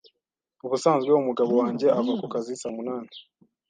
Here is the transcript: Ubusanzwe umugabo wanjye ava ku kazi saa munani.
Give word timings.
Ubusanzwe 0.65 1.09
umugabo 1.13 1.51
wanjye 1.61 1.87
ava 1.99 2.11
ku 2.19 2.25
kazi 2.33 2.53
saa 2.61 2.73
munani. 2.77 3.13